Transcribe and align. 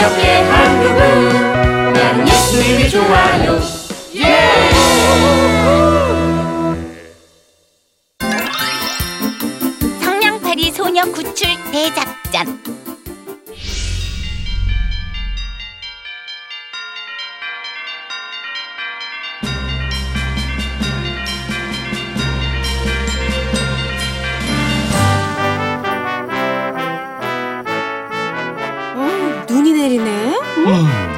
가볍게 0.00 0.26
한 0.32 0.82
그분 0.82 1.92
나는 1.92 2.26
예수님이 2.26 2.88
좋아요 2.88 3.60
예! 4.16 4.50
성냥팔이 10.02 10.72
소녀 10.72 11.04
구출 11.12 11.48
대작전 11.70 12.79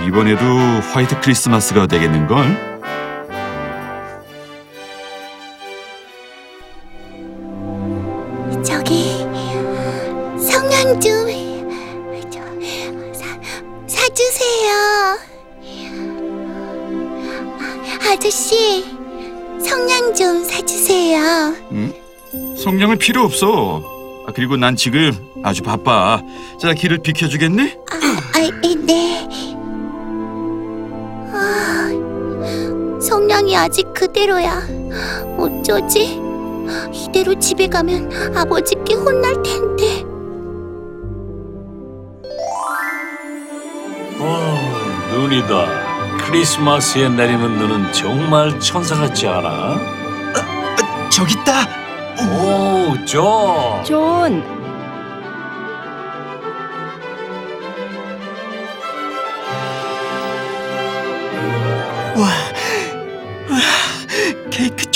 이번에도 0.06 0.44
화이트 0.92 1.20
크리스마스가 1.20 1.86
되겠는걸? 1.86 2.72
저기 8.64 9.18
성냥 10.38 11.00
좀 11.00 11.10
저, 12.30 12.40
사, 13.12 13.26
사주세요 13.86 14.72
아, 17.58 18.12
아저씨 18.12 18.84
성냥 19.64 20.14
좀 20.14 20.44
사주세요 20.44 21.20
응? 21.72 21.92
성냥은 22.56 22.98
필요 22.98 23.22
없어. 23.24 23.82
아, 24.26 24.32
그리고 24.34 24.56
난 24.56 24.76
지금 24.76 25.12
아주 25.42 25.62
바빠. 25.62 26.22
자, 26.60 26.72
길을 26.72 26.98
비켜주겠니? 26.98 27.60
아, 27.90 28.40
에, 28.40 28.74
네 28.86 29.11
성냥이 33.52 33.56
아직 33.56 33.92
그대로야 33.92 34.62
어쩌지 35.36 36.20
이대로 36.92 37.38
집에 37.38 37.66
가면 37.68 38.10
아버지께 38.34 38.94
혼날 38.94 39.34
텐데 39.42 40.02
어, 44.18 44.58
눈이다. 45.12 46.18
크리스마스에 46.24 47.08
내리는 47.08 47.58
눈은 47.58 47.92
정말 47.92 48.58
천사 48.60 48.96
같지 48.96 49.26
않아? 49.26 49.78
저기 51.10 51.34
있다. 51.34 51.62
오, 52.38 53.04
저. 53.04 53.82
존, 53.84 54.61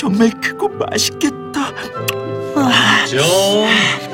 정말 0.07 0.31
크고 0.41 0.69
맛있겠다. 0.69 1.73
저. 3.11 3.19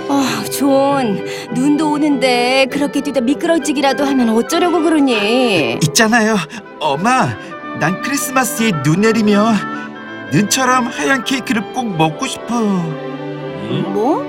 아, 0.08 0.42
존, 0.50 1.22
눈도 1.52 1.92
오는데 1.92 2.66
그렇게 2.72 3.02
뛰다 3.02 3.20
미끄러지기라도 3.20 4.02
하면 4.06 4.30
어쩌려고 4.30 4.80
그러니? 4.82 5.74
있잖아요, 5.82 6.36
엄마. 6.80 7.36
난 7.78 8.00
크리스마스에 8.00 8.72
눈 8.82 9.02
내리면 9.02 9.54
눈처럼 10.32 10.86
하얀 10.86 11.24
케이크를 11.24 11.60
꼭 11.74 11.94
먹고 11.94 12.26
싶어. 12.26 12.58
음? 12.58 13.84
뭐? 13.92 14.22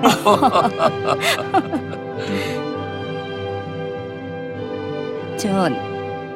존, 5.36 5.76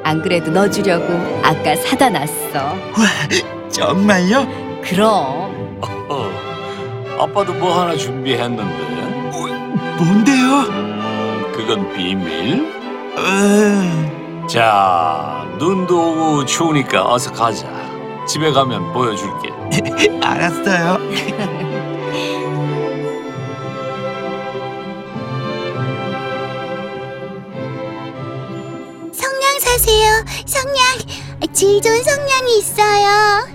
안 0.03 0.21
그래도 0.21 0.51
너 0.51 0.69
주려고 0.69 1.05
아까 1.41 1.73
사다 1.77 2.09
놨어. 2.09 2.75
정말요? 3.71 4.62
그럼 4.83 5.79
어, 6.09 6.29
아빠도 7.19 7.53
뭐 7.53 7.79
하나 7.81 7.95
준비했는데. 7.95 8.93
뭔데요? 9.97 10.45
음, 10.69 11.51
그건 11.55 11.93
비밀. 11.93 12.67
어, 13.17 14.47
자, 14.47 15.45
눈도 15.57 16.11
오고 16.11 16.45
추우니까 16.45 17.11
어서 17.13 17.31
가자. 17.31 17.67
집에 18.27 18.51
가면 18.51 18.91
보여줄게. 18.93 19.51
알았어요. 20.21 20.97
성냥 29.13 29.59
사세요. 29.59 30.25
성냥. 30.45 30.83
질 31.53 31.81
좋은 31.81 32.03
성냥이 32.03 32.57
있어요. 32.57 33.52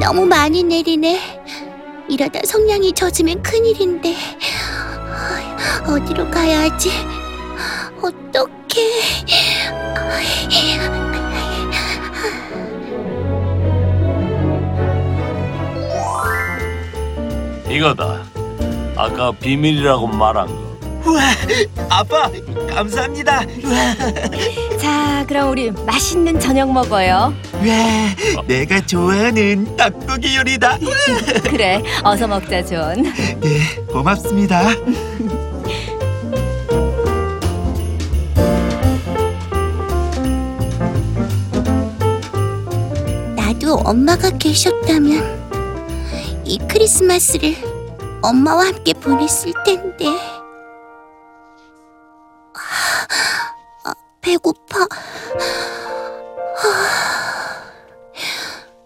너무 0.00 0.24
많이 0.24 0.62
내리네. 0.64 1.42
이러다 2.08 2.40
성냥이 2.44 2.92
젖으면 2.94 3.42
큰일인데. 3.42 4.16
어디로 5.86 6.30
가야 6.30 6.62
하지? 6.62 6.90
어떡해. 8.02 8.90
이거다. 17.68 18.24
아까 18.96 19.30
비밀이라고 19.32 20.06
말한 20.06 20.46
거. 20.46 20.70
우와, 21.06 21.20
아빠 21.90 22.30
감사합니다. 22.68 23.42
자, 24.80 25.24
그럼 25.28 25.50
우리 25.50 25.70
맛있는 25.70 26.40
저녁 26.40 26.72
먹어요. 26.72 27.34
와, 27.52 28.44
내가 28.46 28.80
좋아하는 28.80 29.76
닭고기 29.76 30.36
요리다. 30.36 30.78
그래, 31.50 31.82
어서 32.02 32.26
먹자, 32.26 32.64
존. 32.64 33.02
네, 33.40 33.76
고맙습니다. 33.92 34.70
나도 43.36 43.74
엄마가 43.84 44.30
계셨다면 44.30 45.40
이 46.44 46.58
크리스마스를 46.68 47.54
엄마와 48.22 48.66
함께 48.66 48.92
보냈을 48.92 49.52
텐데. 49.64 50.06
배고파. 54.30 54.86
아, 56.62 57.64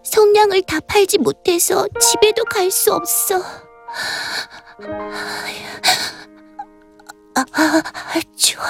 성냥을 0.02 0.62
다 0.62 0.80
팔지 0.80 1.18
못해서 1.18 1.86
집에도 2.00 2.44
갈 2.44 2.70
수 2.70 2.94
없어. 2.94 3.42
아, 7.36 7.44
아, 7.52 7.82
아, 7.92 8.20
추워. 8.34 8.64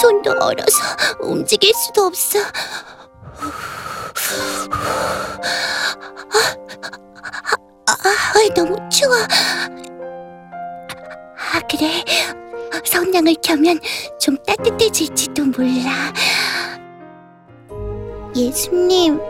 손도 0.00 0.30
얼어서 0.30 0.78
움직일 1.20 1.74
수도 1.74 2.06
없어. 2.06 2.38
아, 7.86 8.48
너무 8.54 8.76
추워. 8.88 9.14
아, 11.36 11.60
그래. 11.70 12.02
성냥을 12.84 13.36
켜면 13.42 13.80
좀 14.18 14.36
따뜻해질지도 14.46 15.46
몰라. 15.46 16.12
예수님, 18.34 19.20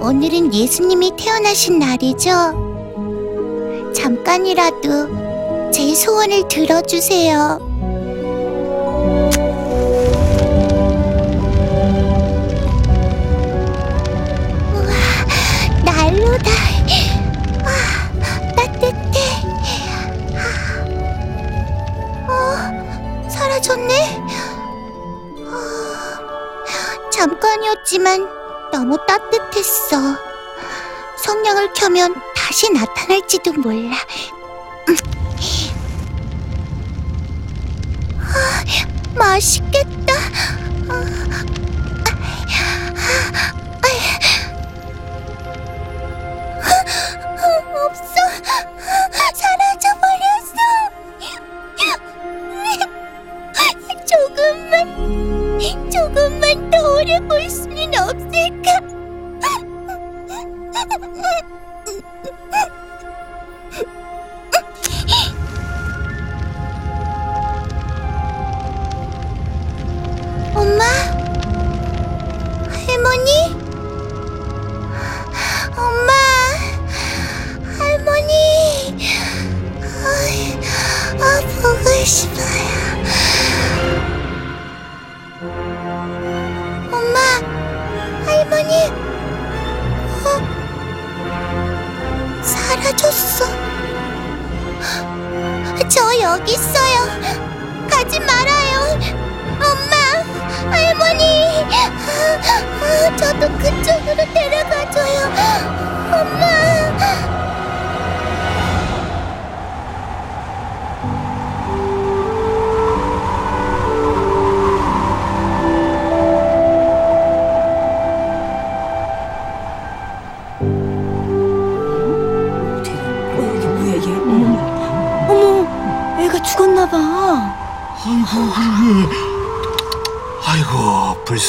오늘은 0.00 0.52
예수님이 0.52 1.12
태어나신 1.16 1.78
날이죠? 1.78 3.92
잠깐이라도 3.94 5.70
제 5.70 5.94
소원을 5.94 6.48
들어주세요. 6.48 7.69
어, 23.60 23.62
사라졌네. 23.62 24.16
어, 25.44 27.10
잠깐이었지만 27.10 28.26
너무 28.72 28.96
따뜻했어. 29.06 29.98
성냥을 31.18 31.72
켜면 31.74 32.14
다시 32.34 32.70
나타날지도 32.72 33.52
몰라. 33.52 33.96
아, 38.18 38.64
맛있겠다. 39.14 40.14
없어. 46.80 47.20
사라져 47.36 47.64
버렸어. 47.72 48.29
조금만 56.00 56.70
더 56.70 56.94
오래 56.94 57.20
볼 57.20 57.50
수는 57.50 57.92
없을까? 57.94 58.80
엄마? 70.54 70.84
할머니? 72.86 73.54
엄마? 75.76 76.12
할머니? 77.78 78.32
아이, 80.06 80.58
아, 81.20 81.40
보고 81.60 82.04
싶어요. 82.06 82.69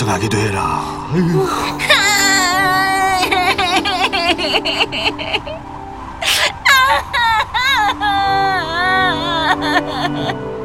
해라. 0.10 1.08
아이고. 1.14 1.48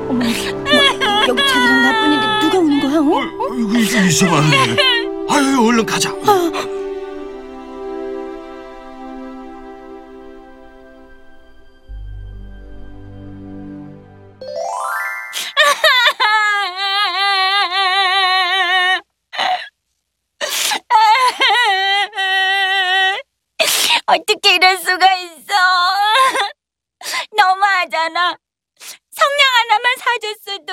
어머, 0.09 0.15
뭐, 0.15 0.25
여기 1.29 1.43
자기랑 1.49 1.83
나뿐인데 1.83 2.27
누가 2.41 2.59
우는 2.59 2.81
거야? 2.81 2.99
어? 3.01 3.55
이거 3.59 3.79
이상하네. 3.79 4.77
아유 5.29 5.67
얼른 5.67 5.85
가자. 5.85 6.11
어떻게 24.17 24.55
이럴 24.55 24.79
수가 24.79 25.15
있어? 25.15 25.53
너무하잖아. 27.37 28.39
성냥 29.11 29.41
하나만 29.59 29.97
사줬어도 29.99 30.73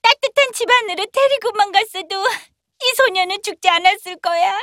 따뜻한 0.00 0.52
집안으로 0.54 1.04
데리고만 1.06 1.70
갔어도 1.72 2.24
이 2.26 2.94
소녀는 2.96 3.42
죽지 3.42 3.68
않았을 3.68 4.16
거야. 4.20 4.58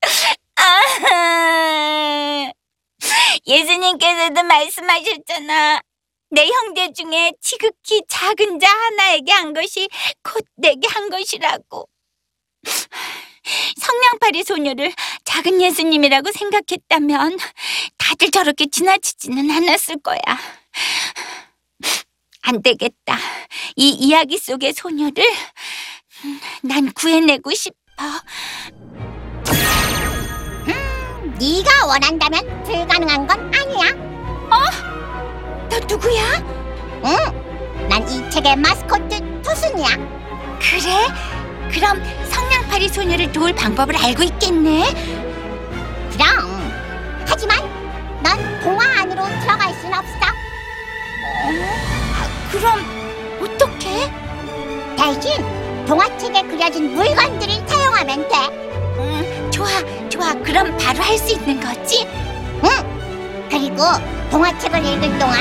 아, 0.56 2.52
예수님께서도 3.46 4.42
말씀하셨잖아. 4.44 5.80
내 6.30 6.46
형제 6.46 6.92
중에 6.92 7.32
지극히 7.40 8.02
작은 8.08 8.60
자 8.60 8.68
하나에게 8.68 9.32
한 9.32 9.52
것이 9.52 9.88
곧 10.22 10.44
내게 10.56 10.86
한 10.88 11.10
것이라고. 11.10 11.88
성냥팔이 13.80 14.44
소녀를 14.44 14.92
작은 15.38 15.62
예수님이라고 15.62 16.32
생각했다면 16.32 17.38
다들 17.96 18.30
저렇게 18.32 18.66
지나치지는 18.66 19.48
않았을 19.48 20.00
거야. 20.02 20.18
안 22.42 22.60
되겠다. 22.60 23.16
이 23.76 23.90
이야기 23.90 24.36
속의 24.36 24.72
소녀를 24.72 25.22
음, 26.24 26.40
난 26.62 26.92
구해내고 26.92 27.52
싶어. 27.54 27.76
네가 31.38 31.86
원한다면 31.86 32.64
불가능한 32.64 33.26
건 33.28 33.54
아니야. 33.54 33.92
너 35.70 35.78
누구야? 35.88 36.38
응, 37.04 37.88
난 37.88 38.02
이 38.08 38.28
책의 38.30 38.56
마스코트 38.56 39.20
토순이야. 39.42 39.88
그래? 40.58 41.06
그럼 41.72 42.02
성냥팔이 42.28 42.88
소녀를 42.88 43.30
도울 43.30 43.54
방법을 43.54 43.94
알고 43.96 44.22
있겠네. 44.24 45.27
그럼 52.50 52.80
어떻게? 53.40 54.10
대신 54.96 55.84
동화책에 55.86 56.42
그려진 56.42 56.94
물건들을 56.94 57.68
사용하면 57.68 58.28
돼. 58.28 58.36
음, 58.98 59.50
좋아, 59.50 59.68
좋아. 60.08 60.32
그럼 60.42 60.76
바로 60.78 61.02
할 61.02 61.18
수 61.18 61.32
있는 61.32 61.60
거지? 61.60 62.06
응. 62.64 63.48
그리고 63.50 63.76
동화책을 64.30 64.84
읽을 64.84 65.18
동안 65.18 65.36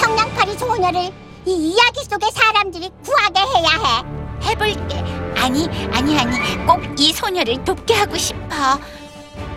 성냥팔이 0.00 0.52
소녀를 0.58 1.10
이 1.46 1.50
이야기 1.70 2.04
속의 2.08 2.30
사람들이 2.32 2.90
구하게 3.04 3.40
해야 3.40 3.70
해. 3.70 4.50
해볼게. 4.50 4.96
아니, 5.40 5.68
아니, 5.92 6.18
아니. 6.18 6.66
꼭 6.66 6.78
이 6.98 7.12
소녀를 7.12 7.62
돕게 7.64 7.94
하고 7.94 8.16
싶어. 8.16 8.78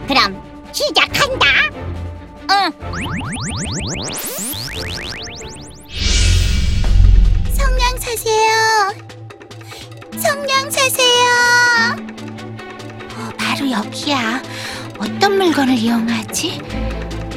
그럼 0.08 0.42
시작한다. 0.72 1.46
응. 2.52 2.72
성냥 7.62 8.00
사세요. 8.00 8.52
성냥 10.20 10.72
사세요. 10.72 11.26
어, 13.16 13.30
바로 13.38 13.70
여기야. 13.70 14.42
어떤 14.98 15.38
물건을 15.38 15.78
이용하지? 15.78 16.60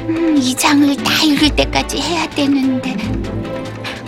음, 0.07 0.35
이 0.37 0.55
장을 0.55 0.95
다 0.97 1.23
읽을 1.23 1.55
때까지 1.55 1.99
해야 2.01 2.27
되는데. 2.29 2.95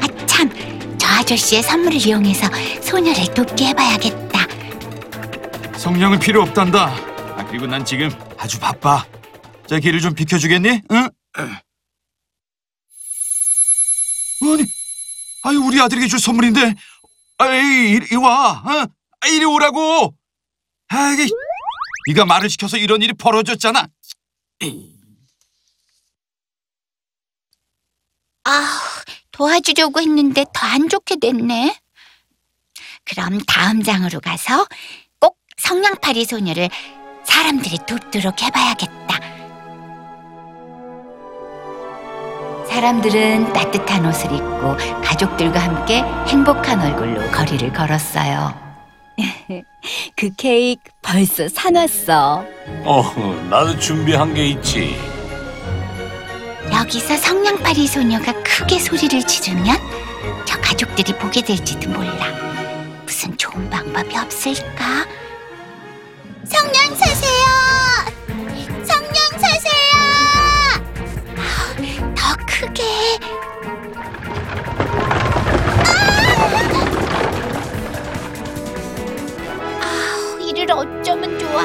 아, 0.01 0.25
참. 0.25 0.49
저 0.97 1.07
아저씨의 1.07 1.61
선물을 1.63 2.05
이용해서 2.05 2.47
소녀를 2.81 3.33
돕게 3.33 3.67
해봐야겠다. 3.67 4.47
성냥은 5.77 6.19
필요 6.19 6.41
없단다. 6.41 6.85
아, 7.37 7.45
그리고 7.47 7.67
난 7.67 7.85
지금 7.85 8.09
아주 8.37 8.59
바빠. 8.59 9.05
자 9.67 9.79
길을 9.79 9.99
좀 10.01 10.13
비켜주겠니? 10.15 10.81
응? 10.91 11.09
아니, 14.41 14.63
아니 15.47 15.57
우리 15.57 15.79
아들에게 15.79 16.07
줄 16.07 16.19
선물인데, 16.19 16.75
아이 17.37 17.91
이리 17.91 18.15
와, 18.17 18.51
어? 18.65 18.87
아, 19.21 19.27
이리 19.27 19.45
오라고. 19.45 20.13
아 20.89 21.11
이게 21.11 21.27
네가 22.09 22.25
말을 22.25 22.49
시켜서 22.49 22.77
이런 22.77 23.01
일이 23.01 23.13
벌어졌잖아. 23.13 23.87
아, 28.45 28.79
도와주려고 29.31 29.99
했는데 30.01 30.45
더 30.53 30.67
안 30.67 30.89
좋게 30.89 31.17
됐네. 31.19 31.77
그럼 33.05 33.39
다음 33.47 33.83
장으로 33.83 34.19
가서 34.19 34.67
꼭 35.19 35.37
성냥팔이 35.57 36.25
소녀를 36.25 36.69
사람들이 37.25 37.79
돕도록 37.87 38.41
해봐야겠다. 38.41 39.19
사람들은 42.77 43.53
따뜻한 43.53 44.05
옷을 44.05 44.31
입고 44.33 44.77
가족들과 45.03 45.59
함께 45.59 46.03
행복한 46.27 46.79
얼굴로 46.79 47.31
거리를 47.31 47.73
걸었어요. 47.73 48.53
그 50.15 50.29
케이크 50.37 50.83
벌써 51.01 51.49
사놨어. 51.49 52.45
어, 52.83 53.03
나도 53.49 53.79
준비한 53.79 54.31
게 54.31 54.49
있지. 54.49 54.95
여기서 56.71 57.17
성냥팔이 57.17 57.87
소녀가 57.87 58.31
크게 58.43 58.77
소리를 58.77 59.23
지르면 59.23 59.75
저 60.45 60.61
가족들이 60.61 61.13
보게 61.17 61.41
될지도 61.41 61.89
몰라. 61.89 62.27
무슨 63.03 63.35
좋은 63.37 63.67
방법이 63.71 64.15
없을까? 64.15 65.03
성냥 66.45 66.95
사세요. 66.95 67.36
더 72.77 72.83
크게. 72.83 73.19
아우, 79.81 80.35
우리를 80.35 80.71
어쩌면 80.71 81.39
좋아. 81.39 81.63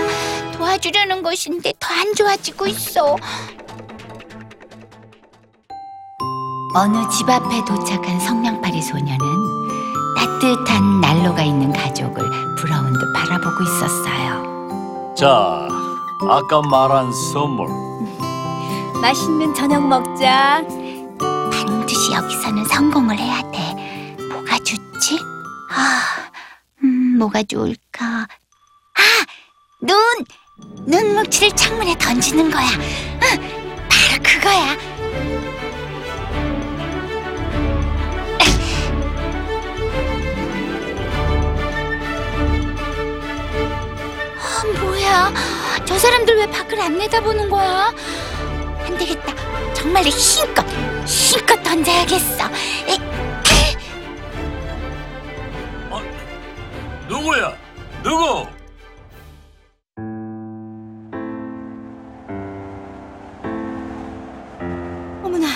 도와주려는 0.52 1.22
것인데 1.22 1.72
더 1.78 1.92
안 1.92 2.12
좋아지고 2.14 2.66
있어. 2.66 3.16
어느 6.74 7.08
집 7.10 7.28
앞에 7.28 7.64
도착한 7.64 8.18
성냥팔이 8.18 8.82
소녀는 8.82 9.18
따뜻한 10.16 11.00
난로가 11.00 11.42
있는 11.42 11.72
가족을 11.72 12.28
부러운 12.58 12.92
듯 12.94 13.12
바라보고 13.14 13.62
있었어요. 13.62 15.14
자, 15.16 15.68
아까 16.28 16.62
말한 16.62 17.12
선물. 17.32 17.68
맛있는 19.00 19.54
저녁 19.54 19.86
먹자. 19.86 20.62
여기서는 22.12 22.64
성공을 22.66 23.18
해야 23.18 23.40
돼. 23.50 24.16
뭐가 24.28 24.58
좋지? 24.58 25.18
아, 25.70 26.30
음, 26.84 27.18
뭐가 27.18 27.42
좋을까? 27.44 28.26
아, 28.94 29.02
눈! 29.80 29.96
눈 30.86 31.14
뭉치를 31.14 31.50
창문에 31.56 31.96
던지는 31.98 32.50
거야. 32.50 32.66
응, 32.68 33.88
바로 33.88 34.22
그거야. 34.22 34.76
아, 44.38 44.80
뭐야? 44.80 45.32
저 45.84 45.98
사람들 45.98 46.36
왜 46.36 46.46
밖을 46.46 46.80
안 46.80 46.98
내다보는 46.98 47.48
거야? 47.50 47.92
안 48.84 48.98
되겠다. 48.98 49.32
정말로 49.74 50.08
힘껏, 50.08 50.64
힘껏 51.06 51.62
던져야겠어. 51.62 52.44
에, 52.88 53.12
누구야? 57.08 57.52
누구? 58.02 58.46
어머나, 65.22 65.46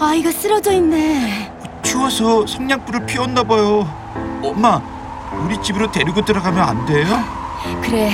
아이가 0.00 0.30
쓰러져 0.30 0.72
있네. 0.72 1.52
추워서 1.82 2.46
성냥불을 2.46 3.06
피웠나 3.06 3.42
봐요. 3.42 3.86
엄마, 4.42 4.80
우리 5.44 5.60
집으로 5.62 5.90
데리고 5.90 6.24
들어가면 6.24 6.60
안 6.60 6.86
돼요? 6.86 7.06
그래, 7.82 8.10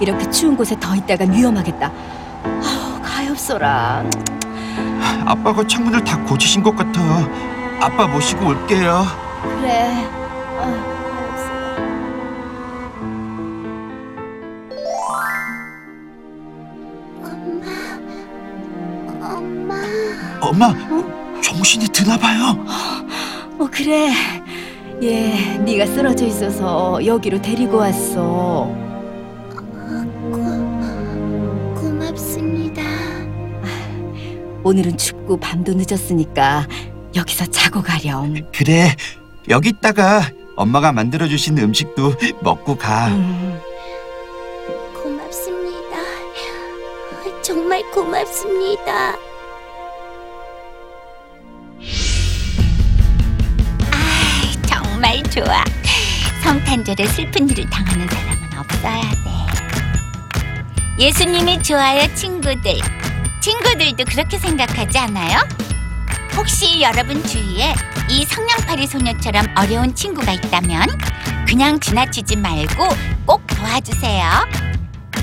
이렇게 0.00 0.28
추운 0.30 0.56
곳에 0.56 0.78
더 0.78 0.94
있다간 0.94 1.32
위험하겠다. 1.32 1.90
아우, 2.44 3.00
가엾어라. 3.02 4.04
아빠가 5.26 5.66
창문을 5.66 6.02
다 6.04 6.18
고치신 6.24 6.62
것 6.62 6.74
같아. 6.76 7.00
아빠 7.80 8.06
모시고 8.06 8.46
올게요. 8.46 9.04
그래. 9.42 10.06
아유, 10.60 10.76
가엾어라. 11.12 11.80
엄마. 19.20 19.74
엄마, 20.40 20.74
정신이 21.42 21.86
드나 21.88 22.16
봐요. 22.18 22.56
어, 23.58 23.68
그래. 23.70 24.12
예, 25.02 25.58
네가 25.64 25.86
쓰러져 25.86 26.26
있어서 26.26 27.04
여기로 27.04 27.40
데리고 27.40 27.78
왔어. 27.78 28.70
오늘은 34.62 34.96
춥고 34.98 35.38
밤도 35.40 35.74
늦었으니까 35.74 36.66
여기서 37.16 37.46
자고 37.46 37.82
가렴. 37.82 38.34
그래, 38.54 38.94
여기 39.48 39.70
있다가 39.70 40.30
엄마가 40.56 40.92
만들어주신 40.92 41.58
음식도 41.58 42.14
먹고 42.42 42.76
가. 42.76 43.08
음, 43.08 43.58
고맙습니다. 45.02 45.96
정말 47.42 47.82
고맙습니다. 47.90 49.14
아, 53.90 54.52
정말 54.68 55.22
좋아. 55.24 55.64
성탄절에 56.42 57.06
슬픈 57.08 57.48
일을 57.48 57.68
당하는 57.70 58.06
사람은 58.06 58.58
없어야 58.58 59.00
돼. 59.00 59.30
예수님이 60.98 61.62
좋아요, 61.62 62.14
친구들. 62.14 62.99
친구들도 63.40 64.04
그렇게 64.04 64.38
생각하지 64.38 64.98
않아요? 64.98 65.38
혹시 66.36 66.80
여러분 66.82 67.24
주위에 67.24 67.74
이 68.08 68.24
성냥팔이 68.24 68.86
소녀처럼 68.86 69.46
어려운 69.56 69.94
친구가 69.94 70.32
있다면 70.32 70.86
그냥 71.46 71.80
지나치지 71.80 72.36
말고 72.36 72.88
꼭 73.26 73.46
도와주세요. 73.46 74.48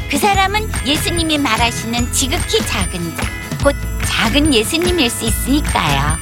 그 0.09 0.17
사람은 0.17 0.69
예수님이 0.85 1.37
말하시는 1.37 2.11
지극히 2.11 2.59
작은 2.65 3.15
자, 3.17 3.23
곧 3.63 3.75
작은 4.05 4.53
예수님일 4.53 5.09
수 5.09 5.25
있으니까요. 5.25 6.17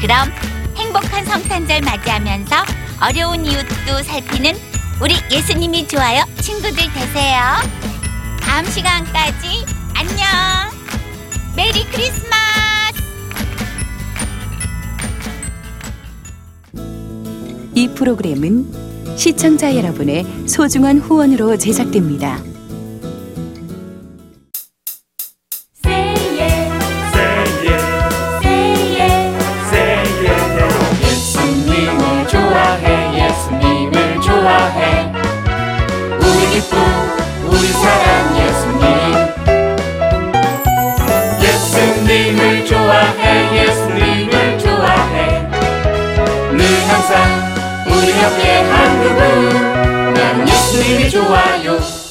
그럼 0.00 0.32
행복한 0.76 1.24
성탄절 1.24 1.82
맞이하면서 1.82 2.56
어려운 3.00 3.44
이웃도 3.44 4.02
살피는 4.02 4.58
우리 5.00 5.16
예수님이 5.30 5.86
좋아요 5.88 6.24
친구들 6.40 6.92
되세요. 6.92 7.40
다음 8.40 8.64
시간까지 8.64 9.66
안녕. 9.94 10.65
메리 11.56 11.84
크리스마스. 11.86 13.02
이 17.74 17.88
프로그램은 17.88 19.16
시청자 19.16 19.74
여러분의 19.74 20.26
소중한 20.46 20.98
후원으로 20.98 21.56
제작됩니다. 21.56 22.38
좋아요. 51.08 52.05